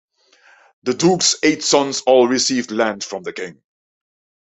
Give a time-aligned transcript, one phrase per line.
[0.81, 3.61] The duke's eight sons all received land from the king.